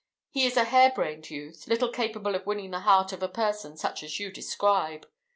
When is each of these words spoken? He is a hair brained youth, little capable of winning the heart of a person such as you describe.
He 0.31 0.47
is 0.47 0.57
a 0.57 0.63
hair 0.63 0.91
brained 0.95 1.29
youth, 1.29 1.67
little 1.67 1.91
capable 1.91 2.33
of 2.33 2.47
winning 2.47 2.71
the 2.71 2.79
heart 2.79 3.13
of 3.13 3.21
a 3.21 3.27
person 3.29 3.77
such 3.77 4.01
as 4.01 4.19
you 4.19 4.31
describe. 4.31 5.05